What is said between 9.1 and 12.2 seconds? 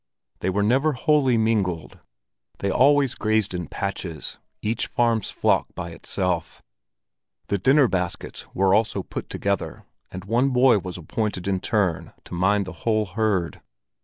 together, and one boy was appointed in turn